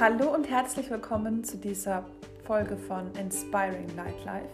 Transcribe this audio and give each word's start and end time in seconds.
Hallo 0.00 0.34
und 0.34 0.50
herzlich 0.50 0.90
willkommen 0.90 1.44
zu 1.44 1.56
dieser 1.56 2.04
Folge 2.44 2.76
von 2.76 3.12
Inspiring 3.12 3.86
Nightlife, 3.94 4.48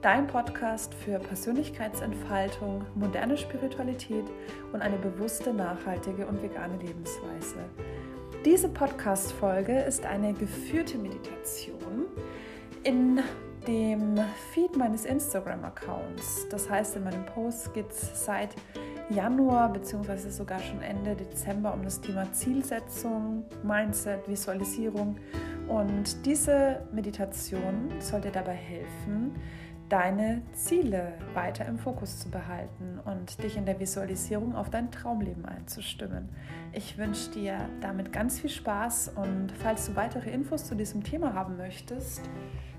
dein 0.00 0.26
Podcast 0.26 0.94
für 0.94 1.18
Persönlichkeitsentfaltung, 1.18 2.86
moderne 2.94 3.36
Spiritualität 3.36 4.24
und 4.72 4.80
eine 4.80 4.96
bewusste, 4.96 5.52
nachhaltige 5.52 6.26
und 6.26 6.42
vegane 6.42 6.78
Lebensweise. 6.78 7.58
Diese 8.46 8.70
Podcast-Folge 8.70 9.78
ist 9.78 10.06
eine 10.06 10.32
geführte 10.32 10.96
Meditation 10.96 12.06
in 12.82 13.20
dem 13.66 14.18
Feed 14.54 14.74
meines 14.74 15.04
Instagram-Accounts. 15.04 16.48
Das 16.48 16.70
heißt, 16.70 16.96
in 16.96 17.04
meinem 17.04 17.26
Post 17.26 17.74
geht 17.74 17.90
es 17.90 18.24
seit 18.24 18.54
Januar 19.10 19.72
bzw. 19.72 20.28
sogar 20.28 20.60
schon 20.60 20.82
Ende 20.82 21.16
Dezember 21.16 21.72
um 21.72 21.82
das 21.82 22.00
Thema 22.00 22.30
Zielsetzung, 22.32 23.44
Mindset, 23.62 24.28
Visualisierung. 24.28 25.16
Und 25.66 26.26
diese 26.26 26.82
Meditation 26.92 27.90
soll 28.00 28.20
dir 28.20 28.32
dabei 28.32 28.54
helfen, 28.54 29.32
deine 29.88 30.42
Ziele 30.52 31.14
weiter 31.32 31.64
im 31.64 31.78
Fokus 31.78 32.18
zu 32.18 32.30
behalten 32.30 33.00
und 33.06 33.42
dich 33.42 33.56
in 33.56 33.64
der 33.64 33.80
Visualisierung 33.80 34.54
auf 34.54 34.68
dein 34.68 34.90
Traumleben 34.90 35.46
einzustimmen. 35.46 36.28
Ich 36.72 36.98
wünsche 36.98 37.30
dir 37.30 37.58
damit 37.80 38.12
ganz 38.12 38.38
viel 38.38 38.50
Spaß 38.50 39.12
und 39.16 39.52
falls 39.52 39.86
du 39.86 39.96
weitere 39.96 40.30
Infos 40.30 40.66
zu 40.66 40.74
diesem 40.74 41.02
Thema 41.02 41.32
haben 41.32 41.56
möchtest, 41.56 42.28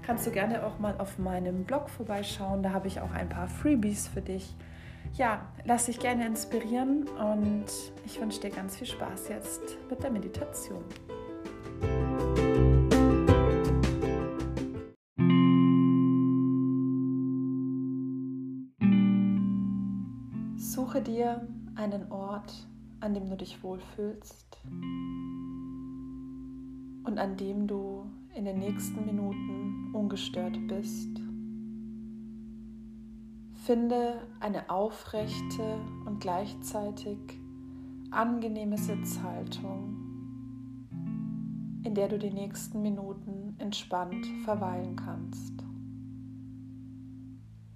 kannst 0.05 0.27
du 0.27 0.31
gerne 0.31 0.63
auch 0.63 0.77
mal 0.77 0.95
auf 0.99 1.17
meinem 1.17 1.63
Blog 1.63 1.89
vorbeischauen. 1.89 2.61
Da 2.61 2.71
habe 2.71 2.87
ich 2.87 3.01
auch 3.01 3.11
ein 3.11 3.29
paar 3.29 3.47
Freebies 3.47 4.07
für 4.07 4.21
dich 4.21 4.55
ja, 5.17 5.51
lass 5.65 5.87
dich 5.87 5.99
gerne 5.99 6.25
inspirieren 6.25 7.07
und 7.09 7.65
ich 8.05 8.19
wünsche 8.19 8.39
dir 8.39 8.49
ganz 8.49 8.77
viel 8.77 8.87
Spaß 8.87 9.29
jetzt 9.29 9.77
mit 9.89 10.01
der 10.01 10.11
Meditation. 10.11 10.83
Suche 20.57 21.01
dir 21.01 21.47
einen 21.75 22.11
Ort, 22.11 22.67
an 22.99 23.13
dem 23.13 23.29
du 23.29 23.35
dich 23.35 23.61
wohlfühlst 23.63 24.57
und 27.03 27.17
an 27.17 27.37
dem 27.37 27.67
du 27.67 28.05
in 28.35 28.45
den 28.45 28.59
nächsten 28.59 29.05
Minuten 29.05 29.93
ungestört 29.93 30.57
bist. 30.67 31.28
Finde 33.69 34.19
eine 34.39 34.67
aufrechte 34.71 35.79
und 36.07 36.19
gleichzeitig 36.19 37.19
angenehme 38.09 38.79
Sitzhaltung, 38.79 39.93
in 41.83 41.93
der 41.93 42.07
du 42.07 42.17
die 42.17 42.31
nächsten 42.31 42.81
Minuten 42.81 43.55
entspannt 43.59 44.25
verweilen 44.43 44.95
kannst. 44.95 45.53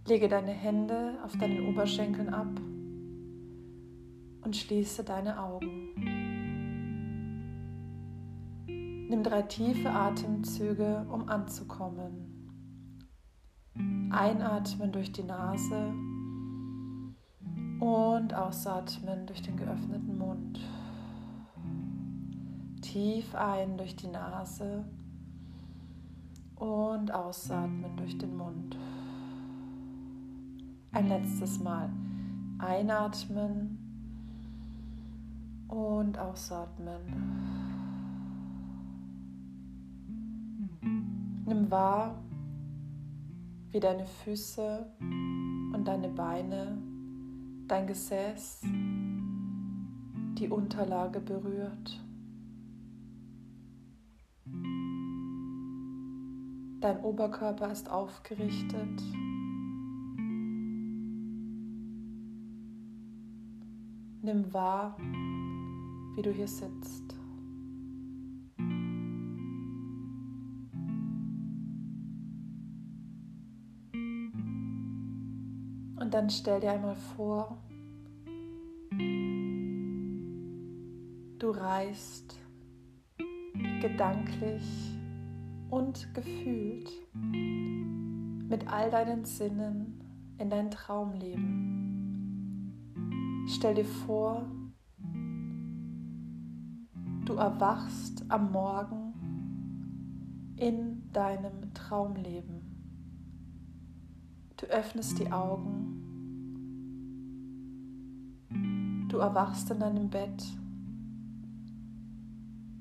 Lege 0.08 0.28
deine 0.28 0.54
Hände 0.54 1.20
auf 1.24 1.38
deinen 1.38 1.70
Oberschenkeln 1.70 2.34
ab 2.34 2.60
und 4.42 4.56
schließe 4.56 5.04
deine 5.04 5.40
Augen. 5.40 5.94
Nimm 8.66 9.22
drei 9.22 9.44
tiefe 9.44 9.92
Atemzüge, 9.92 11.06
um 11.12 11.30
anzukommen. 11.30 12.33
Einatmen 14.14 14.92
durch 14.92 15.12
die 15.12 15.24
Nase 15.24 15.92
und 17.80 18.34
ausatmen 18.34 19.26
durch 19.26 19.42
den 19.42 19.58
geöffneten 19.58 20.18
Mund. 20.18 20.60
Tief 22.82 23.34
ein 23.34 23.76
durch 23.76 23.96
die 23.96 24.08
Nase 24.08 24.86
und 26.56 27.12
ausatmen 27.12 27.98
durch 27.98 28.16
den 28.20 28.38
Mund. 28.38 28.78
Ein 30.92 31.08
letztes 31.08 31.60
Mal 31.60 31.90
einatmen 32.60 33.80
und 35.68 36.20
ausatmen. 36.20 37.02
Nimm 41.46 41.72
wahr, 41.72 42.16
wie 43.74 43.80
deine 43.80 44.06
Füße 44.06 44.86
und 45.00 45.84
deine 45.84 46.08
Beine, 46.10 46.78
dein 47.68 47.88
Gesäß 47.88 48.62
die 50.38 50.48
Unterlage 50.48 51.20
berührt. 51.20 52.00
Dein 56.82 57.00
Oberkörper 57.02 57.72
ist 57.72 57.90
aufgerichtet. 57.90 59.02
Nimm 64.22 64.54
wahr, 64.54 64.96
wie 66.16 66.22
du 66.22 66.32
hier 66.32 66.48
sitzt. 66.48 67.23
Und 76.04 76.14
dann 76.14 76.30
stell 76.30 76.60
dir 76.60 76.74
einmal 76.74 76.98
vor, 77.16 77.58
du 81.40 81.50
reist 81.50 82.38
gedanklich 83.80 84.98
und 85.70 86.14
gefühlt 86.14 86.92
mit 87.14 88.68
all 88.68 88.92
deinen 88.92 89.24
Sinnen 89.24 90.04
in 90.40 90.50
dein 90.50 90.70
Traumleben. 90.72 91.46
Stell 93.48 93.76
dir 93.76 93.86
vor, 93.86 94.46
du 97.24 97.36
erwachst 97.36 98.26
am 98.28 98.52
Morgen 98.52 99.14
in 100.58 101.10
deinem 101.14 101.74
Traumleben. 101.74 102.74
Du 104.58 104.66
öffnest 104.66 105.18
die 105.20 105.32
Augen 105.32 105.93
Du 109.14 109.20
erwachst 109.20 109.70
in 109.70 109.80
deinem 109.80 110.10
Bett. 110.10 110.44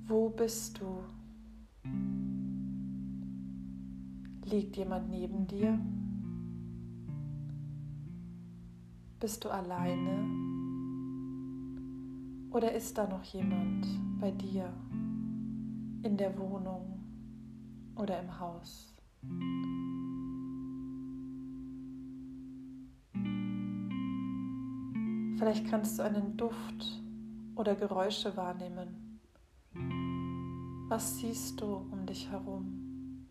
Wo 0.06 0.31
bist 0.31 0.81
du? 0.81 1.04
Liegt 4.47 4.78
jemand 4.78 5.10
neben 5.10 5.47
dir? 5.47 5.78
Bist 9.20 9.44
du 9.44 9.50
alleine? 9.50 10.26
Oder 12.50 12.72
ist 12.72 12.97
da 12.97 13.06
noch 13.06 13.25
jemand 13.25 13.87
bei 14.19 14.31
dir 14.31 14.72
in 16.03 16.16
der 16.16 16.38
Wohnung 16.38 16.99
oder 17.94 18.19
im 18.19 18.41
Haus? 18.41 18.94
Vielleicht 25.42 25.69
kannst 25.69 25.98
du 25.98 26.04
einen 26.04 26.36
Duft 26.36 27.03
oder 27.56 27.75
Geräusche 27.75 28.36
wahrnehmen. 28.36 29.19
Was 30.88 31.19
siehst 31.19 31.60
du 31.60 31.84
um 31.91 32.06
dich 32.06 32.30
herum? 32.30 33.26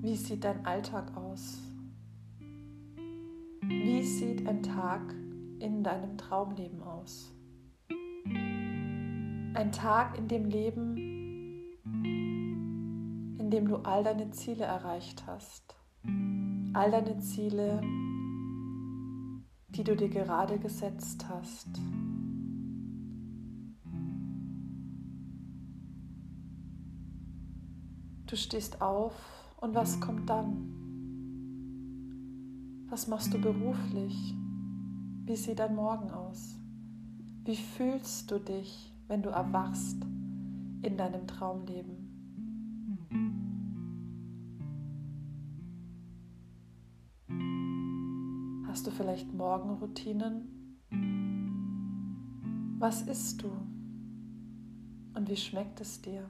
Wie 0.00 0.16
sieht 0.16 0.42
dein 0.42 0.64
Alltag 0.64 1.14
aus? 1.14 1.60
Wie 3.60 4.02
sieht 4.02 4.48
ein 4.48 4.62
Tag 4.62 5.02
in 5.58 5.82
deinem 5.84 6.16
Traumleben 6.16 6.82
aus? 6.82 7.30
Ein 9.52 9.70
Tag 9.70 10.16
in 10.16 10.28
dem 10.28 10.46
Leben, 10.46 11.15
indem 13.56 13.68
du 13.68 13.76
all 13.84 14.04
deine 14.04 14.30
Ziele 14.32 14.64
erreicht 14.64 15.26
hast. 15.26 15.74
All 16.74 16.90
deine 16.90 17.18
Ziele, 17.20 17.80
die 19.68 19.82
du 19.82 19.96
dir 19.96 20.10
gerade 20.10 20.58
gesetzt 20.58 21.26
hast. 21.30 21.66
Du 28.26 28.36
stehst 28.36 28.82
auf 28.82 29.14
und 29.62 29.74
was 29.74 30.00
kommt 30.00 30.28
dann? 30.28 30.74
Was 32.90 33.06
machst 33.06 33.32
du 33.32 33.40
beruflich? 33.40 34.34
Wie 35.24 35.36
sieht 35.36 35.60
dein 35.60 35.74
Morgen 35.74 36.10
aus? 36.10 36.56
Wie 37.44 37.56
fühlst 37.56 38.30
du 38.30 38.38
dich, 38.38 38.92
wenn 39.08 39.22
du 39.22 39.30
erwachst 39.30 40.02
in 40.82 40.98
deinem 40.98 41.26
Traumleben? 41.26 42.05
Vielleicht 48.96 49.32
Morgenroutinen? 49.32 50.78
Was 52.78 53.02
isst 53.02 53.42
du 53.42 53.50
und 55.14 55.28
wie 55.28 55.36
schmeckt 55.36 55.80
es 55.80 56.00
dir? 56.00 56.28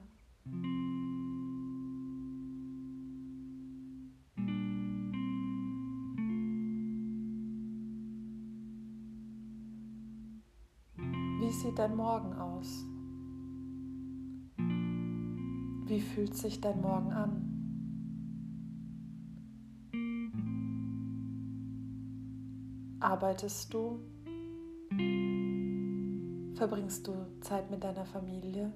Wie 11.39 11.51
sieht 11.51 11.79
dein 11.79 11.95
Morgen 11.95 12.33
aus? 12.33 12.85
Wie 15.85 16.01
fühlt 16.01 16.35
sich 16.35 16.59
dein 16.59 16.81
Morgen 16.81 17.13
an? 17.13 17.46
Arbeitest 22.99 23.71
du? 23.73 23.99
Verbringst 26.55 27.07
du 27.07 27.13
Zeit 27.41 27.69
mit 27.69 27.83
deiner 27.83 28.05
Familie? 28.05 28.73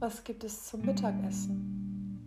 Was 0.00 0.22
gibt 0.22 0.44
es 0.44 0.66
zum 0.66 0.82
Mittagessen? 0.82 2.20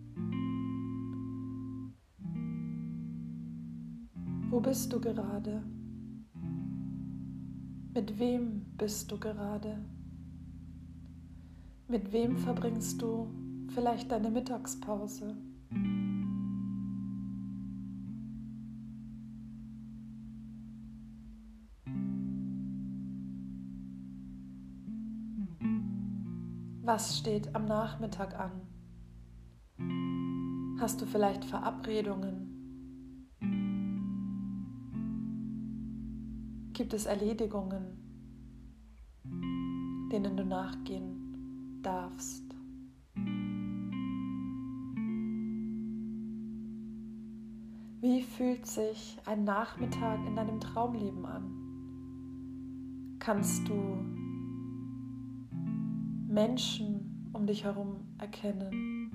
Wo 4.50 4.58
bist 4.58 4.92
du 4.92 5.00
gerade? 5.00 5.62
Mit 7.94 8.18
wem 8.18 8.66
bist 8.76 9.12
du 9.12 9.18
gerade? 9.20 9.78
Mit 11.86 12.12
wem 12.12 12.36
verbringst 12.36 13.00
du 13.00 13.47
vielleicht 13.78 14.10
deine 14.10 14.28
Mittagspause? 14.28 15.36
Was 26.82 27.18
steht 27.18 27.54
am 27.54 27.66
Nachmittag 27.66 28.34
an? 28.36 28.50
Hast 30.80 31.00
du 31.00 31.06
vielleicht 31.06 31.44
Verabredungen? 31.44 32.48
Gibt 36.72 36.94
es 36.94 37.06
Erledigungen, 37.06 37.84
denen 40.10 40.36
du 40.36 40.44
nachgehen 40.44 41.80
darfst? 41.84 42.47
Wie 48.08 48.22
fühlt 48.22 48.64
sich 48.64 49.18
ein 49.26 49.44
Nachmittag 49.44 50.26
in 50.26 50.34
deinem 50.34 50.60
Traumleben 50.60 51.26
an? 51.26 51.44
Kannst 53.18 53.68
du 53.68 53.74
Menschen 56.26 57.28
um 57.34 57.46
dich 57.46 57.64
herum 57.64 57.96
erkennen? 58.16 59.10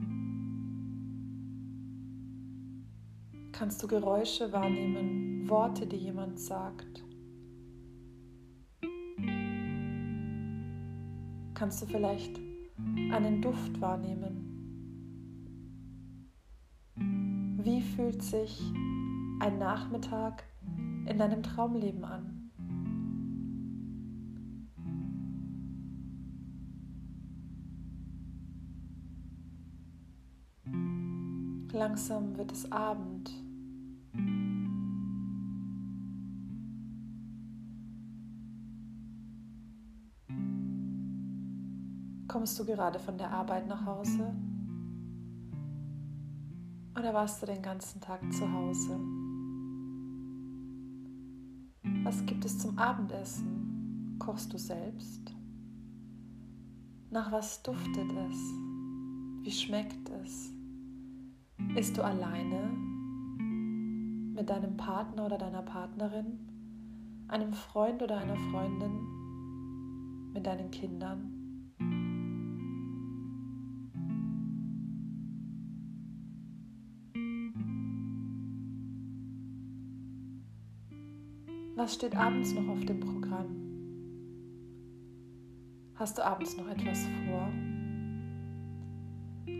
Kannst 3.51 3.81
du 3.81 3.87
Geräusche 3.87 4.53
wahrnehmen, 4.53 5.49
Worte, 5.49 5.87
die 5.87 5.97
jemand 5.97 6.39
sagt? 6.39 7.03
Kannst 11.55 11.81
du 11.81 11.87
vielleicht 11.87 12.39
einen 13.11 13.41
Duft 13.41 13.81
wahrnehmen? 13.81 14.42
Wie 17.63 17.81
fühlt 17.81 18.21
sich 18.21 18.61
ein 19.39 19.57
Nachmittag 19.57 20.43
in 21.05 21.17
deinem 21.17 21.41
Traumleben 21.41 22.03
an? 22.03 22.51
Langsam 31.71 32.35
wird 32.35 32.51
es 32.51 32.69
Abend. 32.69 33.31
Kommst 42.27 42.59
du 42.59 42.65
gerade 42.65 42.99
von 42.99 43.17
der 43.17 43.31
Arbeit 43.31 43.69
nach 43.69 43.85
Hause? 43.85 44.35
Oder 47.03 47.15
warst 47.15 47.41
du 47.41 47.45
den 47.45 47.61
ganzen 47.61 47.99
Tag 47.99 48.21
zu 48.31 48.49
Hause? 48.49 48.97
Was 52.05 52.25
gibt 52.25 52.45
es 52.45 52.57
zum 52.59 52.79
Abendessen? 52.79 54.15
Kochst 54.19 54.53
du 54.53 54.57
selbst? 54.57 55.35
Nach 57.09 57.29
was 57.29 57.61
duftet 57.61 58.09
es? 58.09 58.37
Wie 59.41 59.51
schmeckt 59.51 60.09
es? 60.23 60.53
Bist 61.75 61.97
du 61.97 62.05
alleine 62.05 62.69
mit 64.33 64.49
deinem 64.49 64.77
Partner 64.77 65.25
oder 65.25 65.37
deiner 65.37 65.63
Partnerin, 65.63 66.39
einem 67.27 67.51
Freund 67.51 68.01
oder 68.01 68.19
einer 68.19 68.37
Freundin, 68.37 70.31
mit 70.33 70.45
deinen 70.45 70.71
Kindern? 70.71 71.32
Was 81.75 81.95
steht 81.95 82.15
abends 82.15 82.53
noch 82.53 82.67
auf 82.67 82.85
dem 82.85 82.99
Programm? 82.99 83.47
Hast 85.95 86.19
du 86.19 86.23
abends 86.23 86.55
noch 86.55 86.67
etwas 86.67 86.99
vor? 87.25 87.51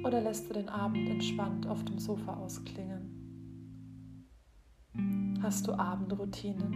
Oder 0.06 0.22
lässt 0.22 0.48
du 0.48 0.54
den 0.54 0.70
Abend 0.70 1.10
entspannt 1.10 1.66
auf 1.66 1.84
dem 1.86 1.98
Sofa 1.98 2.36
ausklingen? 2.36 3.10
Hast 5.42 5.68
du 5.68 5.74
Abendroutinen? 5.74 6.72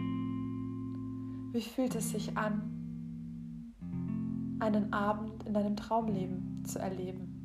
Wie 1.52 1.62
fühlt 1.62 1.94
es 1.94 2.10
sich 2.10 2.36
an, 2.36 3.76
einen 4.58 4.92
Abend 4.92 5.44
in 5.44 5.54
deinem 5.54 5.76
Traumleben 5.76 6.64
zu 6.64 6.80
erleben? 6.80 7.36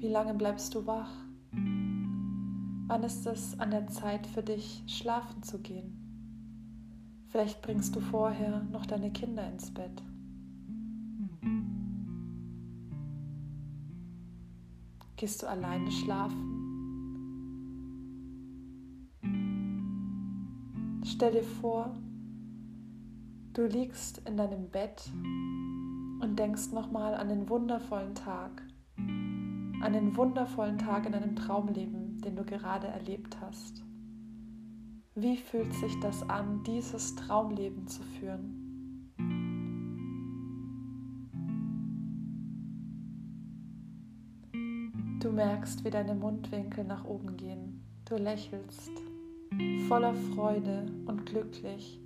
Wie 0.00 0.08
lange 0.08 0.34
bleibst 0.34 0.74
du 0.74 0.84
wach? 0.84 1.23
Wann 2.86 3.02
ist 3.02 3.26
es 3.26 3.58
an 3.58 3.70
der 3.70 3.86
Zeit 3.88 4.26
für 4.26 4.42
dich, 4.42 4.82
schlafen 4.86 5.42
zu 5.42 5.60
gehen? 5.60 6.04
Vielleicht 7.28 7.62
bringst 7.62 7.96
du 7.96 8.00
vorher 8.00 8.62
noch 8.70 8.86
deine 8.86 9.10
Kinder 9.10 9.48
ins 9.50 9.72
Bett. 9.72 10.02
Gehst 15.16 15.42
du 15.42 15.48
alleine 15.48 15.90
schlafen? 15.90 16.54
Stell 21.04 21.32
dir 21.32 21.42
vor, 21.42 21.96
du 23.54 23.66
liegst 23.66 24.18
in 24.26 24.36
deinem 24.36 24.68
Bett 24.68 25.10
und 26.20 26.36
denkst 26.38 26.72
nochmal 26.72 27.14
an 27.14 27.28
den 27.28 27.48
wundervollen 27.48 28.14
Tag, 28.14 28.62
an 29.84 29.92
den 29.92 30.16
wundervollen 30.16 30.78
Tag 30.78 31.04
in 31.04 31.12
deinem 31.12 31.36
Traumleben, 31.36 32.18
den 32.22 32.36
du 32.36 32.44
gerade 32.44 32.86
erlebt 32.86 33.36
hast. 33.42 33.84
Wie 35.14 35.36
fühlt 35.36 35.74
sich 35.74 36.00
das 36.00 36.28
an, 36.30 36.62
dieses 36.64 37.14
Traumleben 37.16 37.86
zu 37.86 38.02
führen? 38.02 38.62
Du 45.20 45.30
merkst, 45.30 45.84
wie 45.84 45.90
deine 45.90 46.14
Mundwinkel 46.14 46.84
nach 46.84 47.04
oben 47.04 47.36
gehen. 47.36 47.84
Du 48.06 48.16
lächelst. 48.16 48.90
Voller 49.86 50.14
Freude 50.14 50.86
und 51.04 51.26
glücklich 51.26 52.00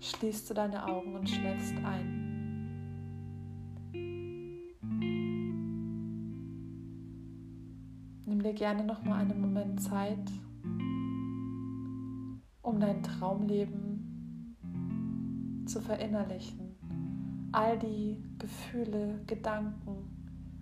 schließt 0.00 0.50
du 0.50 0.54
deine 0.54 0.86
Augen 0.86 1.14
und 1.14 1.28
schläfst 1.28 1.74
ein. 1.84 2.21
Dir 8.52 8.58
gerne 8.58 8.84
noch 8.84 9.02
mal 9.04 9.20
einen 9.20 9.40
Moment 9.40 9.80
Zeit, 9.80 10.30
um 12.62 12.78
dein 12.80 13.02
Traumleben 13.02 14.56
zu 15.66 15.80
verinnerlichen. 15.80 16.76
All 17.52 17.78
die 17.78 18.22
Gefühle, 18.38 19.20
Gedanken, 19.26 20.10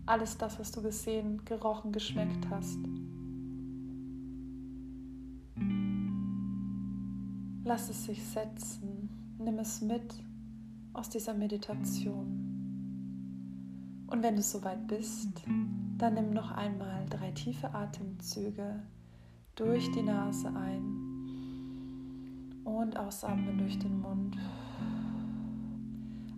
alles 0.06 0.38
das, 0.38 0.58
was 0.58 0.72
du 0.72 0.82
gesehen, 0.82 1.44
gerochen, 1.44 1.92
geschmeckt 1.92 2.48
hast. 2.50 2.78
Lass 7.64 7.90
es 7.90 8.04
sich 8.04 8.24
setzen, 8.24 9.08
nimm 9.38 9.58
es 9.58 9.80
mit 9.80 10.14
aus 10.92 11.08
dieser 11.08 11.34
Meditation 11.34 12.48
Und 14.08 14.22
wenn 14.24 14.34
du 14.34 14.42
soweit 14.42 14.86
bist, 14.88 15.42
dann 16.00 16.14
nimm 16.14 16.30
noch 16.30 16.50
einmal 16.52 17.04
drei 17.10 17.30
tiefe 17.32 17.74
Atemzüge 17.74 18.82
durch 19.54 19.90
die 19.90 20.02
Nase 20.02 20.48
ein 20.48 21.10
und 22.64 22.96
ausatmen 22.96 23.58
durch 23.58 23.78
den 23.78 24.00
Mund. 24.00 24.38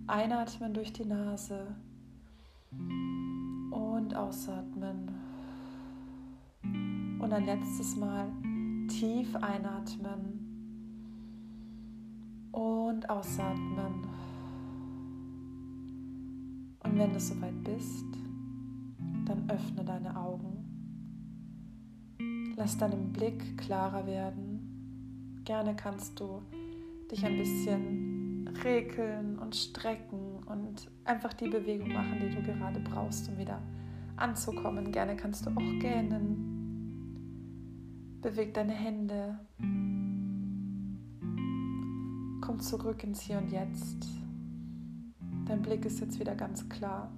Einatmen 0.09 0.75
durch 0.75 0.92
die 0.92 1.04
Nase 1.04 1.76
und 3.71 4.14
ausatmen. 4.16 5.11
Und 6.62 7.33
ein 7.33 7.45
letztes 7.45 7.95
Mal 7.97 8.33
tief 8.88 9.37
einatmen 9.37 10.42
und 12.50 13.09
ausatmen. 13.09 14.09
Und 16.83 16.99
wenn 16.99 17.12
du 17.12 17.21
soweit 17.21 17.62
bist, 17.62 18.21
dann 19.32 19.50
öffne 19.50 19.84
deine 19.84 20.16
Augen. 20.16 20.68
Lass 22.56 22.76
deinen 22.76 23.12
Blick 23.12 23.56
klarer 23.58 24.06
werden. 24.06 25.40
Gerne 25.44 25.74
kannst 25.74 26.20
du 26.20 26.42
dich 27.10 27.24
ein 27.24 27.38
bisschen 27.38 28.48
regeln 28.62 29.38
und 29.38 29.56
strecken 29.56 30.42
und 30.44 30.90
einfach 31.04 31.32
die 31.32 31.48
Bewegung 31.48 31.92
machen, 31.92 32.18
die 32.20 32.28
du 32.30 32.42
gerade 32.42 32.80
brauchst, 32.80 33.28
um 33.30 33.38
wieder 33.38 33.62
anzukommen. 34.16 34.92
Gerne 34.92 35.16
kannst 35.16 35.46
du 35.46 35.50
auch 35.50 35.80
gähnen. 35.80 36.50
Beweg 38.20 38.52
deine 38.54 38.72
Hände. 38.72 39.40
Komm 42.40 42.60
zurück 42.60 43.02
ins 43.02 43.22
Hier 43.22 43.38
und 43.38 43.50
Jetzt. 43.50 44.06
Dein 45.46 45.62
Blick 45.62 45.86
ist 45.86 46.00
jetzt 46.00 46.20
wieder 46.20 46.34
ganz 46.34 46.68
klar. 46.68 47.10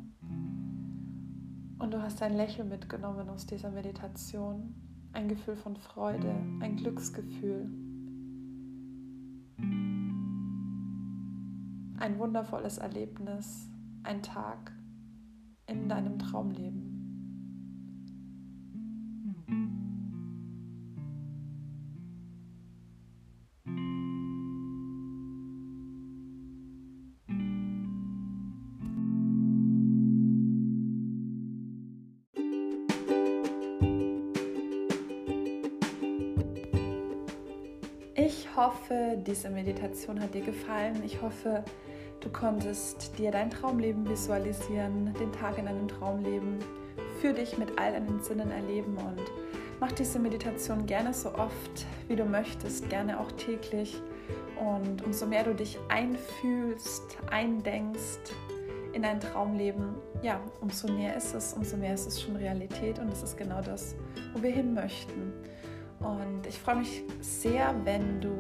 Und 1.85 1.91
du 1.93 2.01
hast 2.01 2.23
ein 2.23 2.35
Lächeln 2.35 2.71
mitgenommen 2.71 3.29
aus 3.29 3.45
dieser 3.45 3.71
Meditation. 3.71 4.75
Ein 5.13 5.29
Gefühl 5.29 5.55
von 5.55 5.77
Freude, 5.77 6.35
ein 6.61 6.77
Glücksgefühl. 6.79 7.69
Ein 11.99 12.19
wundervolles 12.19 12.79
Erlebnis, 12.79 13.69
ein 14.03 14.23
Tag 14.23 14.73
in 15.67 15.87
deinem 15.91 16.19
Traumleben. 16.19 16.95
Hoffe, 38.65 39.19
diese 39.27 39.51
Meditation 39.51 40.21
hat 40.21 40.35
dir 40.35 40.41
gefallen. 40.41 41.03
Ich 41.05 41.21
hoffe, 41.21 41.63
du 42.21 42.31
konntest 42.31 43.19
dir 43.19 43.31
dein 43.31 43.51
Traumleben 43.51 44.09
visualisieren, 44.09 45.13
den 45.21 45.33
Tag 45.33 45.59
in 45.59 45.67
deinem 45.67 45.89
Traumleben 45.89 46.59
für 47.21 47.33
dich 47.33 47.59
mit 47.59 47.79
all 47.79 47.93
deinen 47.93 48.23
Sinnen 48.23 48.51
erleben 48.51 48.97
und 48.97 49.21
mach 49.81 49.93
diese 49.93 50.19
Meditation 50.19 50.87
gerne 50.87 51.13
so 51.13 51.35
oft, 51.35 51.87
wie 52.09 52.17
du 52.17 52.25
möchtest, 52.25 52.89
gerne 52.89 53.21
auch 53.21 53.31
täglich. 53.33 54.01
Und 54.59 55.05
umso 55.05 55.27
mehr 55.27 55.45
du 55.45 55.55
dich 55.55 55.79
einfühlst, 55.89 57.19
eindenkst 57.31 58.33
in 58.95 59.03
dein 59.03 59.21
Traumleben, 59.21 59.95
ja, 60.23 60.41
umso 60.63 60.91
näher 60.91 61.17
ist 61.17 61.35
es, 61.35 61.53
umso 61.53 61.77
mehr 61.77 61.95
ist 61.95 62.07
es 62.07 62.23
schon 62.23 62.37
Realität 62.37 62.99
und 62.99 63.13
es 63.13 63.23
ist 63.23 63.37
genau 63.37 63.61
das, 63.61 63.95
wo 64.33 64.43
wir 64.43 64.53
hin 64.53 64.73
möchten. 64.73 65.35
Und 66.05 66.47
ich 66.47 66.59
freue 66.59 66.77
mich 66.77 67.03
sehr, 67.21 67.75
wenn 67.85 68.21
du 68.21 68.31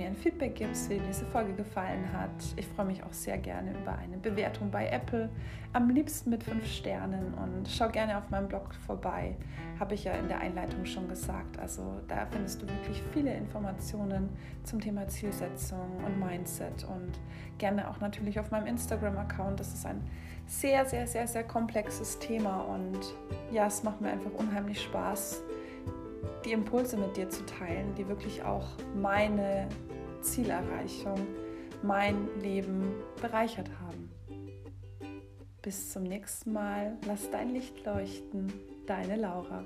mir 0.00 0.06
ein 0.06 0.16
Feedback 0.16 0.54
gibst, 0.54 0.88
wie 0.88 0.94
dir 0.94 1.06
diese 1.06 1.26
Folge 1.26 1.52
gefallen 1.52 2.10
hat. 2.12 2.30
Ich 2.56 2.66
freue 2.66 2.86
mich 2.86 3.02
auch 3.02 3.12
sehr 3.12 3.36
gerne 3.36 3.72
über 3.72 3.96
eine 3.98 4.16
Bewertung 4.16 4.70
bei 4.70 4.88
Apple, 4.88 5.28
am 5.72 5.90
liebsten 5.90 6.30
mit 6.30 6.42
fünf 6.42 6.66
Sternen. 6.66 7.34
Und 7.34 7.68
schau 7.68 7.88
gerne 7.88 8.16
auf 8.16 8.30
meinem 8.30 8.48
Blog 8.48 8.74
vorbei, 8.86 9.36
habe 9.78 9.94
ich 9.94 10.04
ja 10.04 10.12
in 10.14 10.28
der 10.28 10.40
Einleitung 10.40 10.86
schon 10.86 11.06
gesagt. 11.08 11.58
Also 11.58 12.00
da 12.08 12.26
findest 12.30 12.62
du 12.62 12.66
wirklich 12.68 13.02
viele 13.12 13.34
Informationen 13.34 14.30
zum 14.64 14.80
Thema 14.80 15.06
Zielsetzung 15.08 16.02
und 16.04 16.18
Mindset 16.18 16.84
und 16.84 17.18
gerne 17.58 17.88
auch 17.90 18.00
natürlich 18.00 18.40
auf 18.40 18.50
meinem 18.50 18.66
Instagram-Account. 18.66 19.60
Das 19.60 19.74
ist 19.74 19.84
ein 19.84 20.02
sehr, 20.46 20.86
sehr, 20.86 21.06
sehr, 21.06 21.26
sehr 21.26 21.44
komplexes 21.44 22.18
Thema 22.18 22.60
und 22.62 22.98
ja, 23.52 23.66
es 23.66 23.82
macht 23.82 24.00
mir 24.00 24.08
einfach 24.08 24.32
unheimlich 24.32 24.82
Spaß 24.82 25.42
die 26.44 26.52
Impulse 26.52 26.96
mit 26.96 27.16
dir 27.16 27.28
zu 27.28 27.44
teilen, 27.46 27.94
die 27.94 28.06
wirklich 28.08 28.42
auch 28.42 28.66
meine 28.94 29.68
Zielerreichung, 30.20 31.26
mein 31.82 32.28
Leben 32.40 32.94
bereichert 33.20 33.70
haben. 33.80 34.10
Bis 35.62 35.90
zum 35.90 36.04
nächsten 36.04 36.52
Mal. 36.52 36.96
Lass 37.06 37.30
dein 37.30 37.50
Licht 37.50 37.84
leuchten. 37.84 38.52
Deine 38.86 39.16
Laura. 39.16 39.64